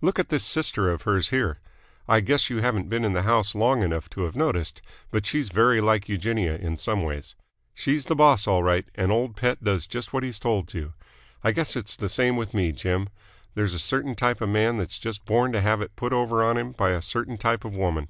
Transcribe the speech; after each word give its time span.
Look 0.00 0.18
at 0.18 0.30
this 0.30 0.42
sister 0.42 0.88
of 0.90 1.02
hers 1.02 1.28
here. 1.28 1.58
I 2.08 2.20
guess 2.20 2.48
you 2.48 2.62
haven't 2.62 2.88
been 2.88 3.04
in 3.04 3.12
the 3.12 3.24
house 3.24 3.54
long 3.54 3.82
enough 3.82 4.08
to 4.08 4.22
have 4.22 4.34
noticed, 4.34 4.80
but 5.10 5.26
she's 5.26 5.50
very 5.50 5.82
like 5.82 6.08
Eugenia 6.08 6.56
in 6.56 6.78
some 6.78 7.02
ways. 7.02 7.34
She's 7.74 8.06
the 8.06 8.16
boss 8.16 8.46
all 8.46 8.62
right, 8.62 8.86
and 8.94 9.12
old 9.12 9.36
Pett 9.36 9.62
does 9.62 9.86
just 9.86 10.14
what 10.14 10.22
he's 10.22 10.38
told 10.38 10.66
to. 10.68 10.94
I 11.44 11.52
guess 11.52 11.76
it's 11.76 11.94
the 11.94 12.08
same 12.08 12.36
with 12.36 12.54
me, 12.54 12.72
Jim. 12.72 13.10
There's 13.54 13.74
a 13.74 13.78
certain 13.78 14.14
type 14.14 14.40
of 14.40 14.48
man 14.48 14.78
that's 14.78 14.98
just 14.98 15.26
born 15.26 15.52
to 15.52 15.60
have 15.60 15.82
it 15.82 15.94
put 15.94 16.14
over 16.14 16.42
on 16.42 16.56
him 16.56 16.72
by 16.72 16.92
a 16.92 17.02
certain 17.02 17.36
type 17.36 17.62
of 17.62 17.74
woman. 17.74 18.08